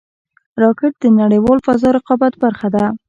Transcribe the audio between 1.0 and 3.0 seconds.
د نړیوال فضا رقابت برخه ده